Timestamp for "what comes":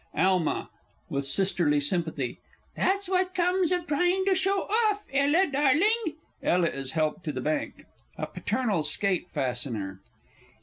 3.07-3.71